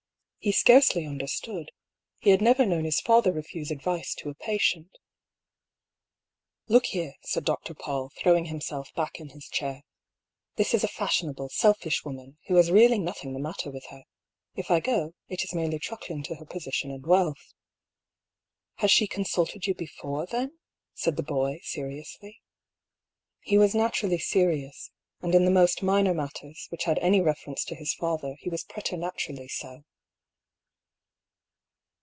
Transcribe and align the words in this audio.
He 0.43 0.51
scarcely 0.51 1.05
understood— 1.05 1.69
he 2.23 2.31
had 2.31 2.41
never 2.41 2.65
known 2.65 2.83
his 2.83 2.99
father 2.99 3.31
refuse 3.31 3.69
advice 3.69 4.15
to 4.15 4.29
a 4.31 4.33
patient." 4.33 4.97
Look 6.67 6.87
here," 6.87 7.13
said 7.21 7.45
Dr. 7.45 7.75
Paull, 7.75 8.09
throwing 8.17 8.45
himself 8.45 8.91
back 8.95 9.19
in 9.19 9.29
his 9.29 9.47
chair. 9.47 9.83
"This 10.55 10.73
is 10.73 10.83
a 10.83 10.87
fashionable, 10.87 11.49
selfish 11.49 12.03
woman, 12.03 12.39
who 12.47 12.55
has 12.55 12.71
really 12.71 12.97
nothing 12.97 13.33
the 13.33 13.39
matter 13.39 13.69
with 13.69 13.85
her. 13.91 14.03
If 14.55 14.71
I 14.71 14.79
go, 14.79 15.13
it 15.29 15.43
is 15.43 15.53
merely 15.53 15.77
truckling 15.77 16.23
to 16.23 16.35
her 16.37 16.45
position 16.45 16.89
and 16.89 17.05
wealth."" 17.05 17.53
Has 18.79 18.89
she 18.89 19.05
consulted 19.05 19.67
you 19.67 19.75
before, 19.75 20.25
then?" 20.25 20.57
said 20.95 21.17
the 21.17 21.21
boy, 21.21 21.59
seriously. 21.61 22.41
He 23.41 23.59
was 23.59 23.75
naturally 23.75 24.17
serious, 24.17 24.89
and 25.21 25.35
in 25.35 25.45
the 25.45 25.51
most 25.51 25.83
minor 25.83 26.15
matters, 26.15 26.65
which 26.71 26.85
had 26.85 26.97
any 26.97 27.21
reference 27.21 27.63
to 27.65 27.75
his 27.75 27.93
father, 27.93 28.37
he 28.39 28.49
was 28.49 28.63
preternaturally 28.63 29.47
so. 29.47 29.83